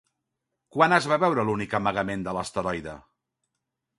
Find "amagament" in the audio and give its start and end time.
1.81-2.25